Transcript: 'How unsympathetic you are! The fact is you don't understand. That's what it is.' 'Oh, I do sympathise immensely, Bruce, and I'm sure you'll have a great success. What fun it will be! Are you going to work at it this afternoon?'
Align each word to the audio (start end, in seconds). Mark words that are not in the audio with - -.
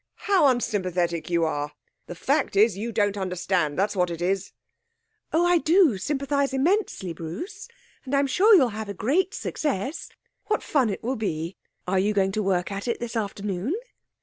'How 0.15 0.47
unsympathetic 0.47 1.29
you 1.29 1.45
are! 1.45 1.73
The 2.07 2.15
fact 2.15 2.55
is 2.55 2.75
you 2.75 2.91
don't 2.91 3.15
understand. 3.17 3.77
That's 3.77 3.95
what 3.95 4.09
it 4.09 4.19
is.' 4.19 4.51
'Oh, 5.31 5.45
I 5.45 5.59
do 5.59 5.99
sympathise 5.99 6.53
immensely, 6.55 7.13
Bruce, 7.13 7.67
and 8.03 8.15
I'm 8.15 8.25
sure 8.25 8.55
you'll 8.55 8.69
have 8.69 8.89
a 8.89 8.95
great 8.95 9.35
success. 9.35 10.09
What 10.47 10.63
fun 10.63 10.89
it 10.89 11.03
will 11.03 11.17
be! 11.17 11.55
Are 11.85 11.99
you 11.99 12.13
going 12.15 12.31
to 12.31 12.41
work 12.41 12.71
at 12.71 12.87
it 12.87 12.99
this 12.99 13.15
afternoon?' 13.15 13.75